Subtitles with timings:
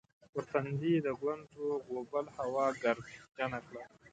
[0.31, 3.83] پر تندي یې د ګونځو غوبل هوا ګردجنه کړه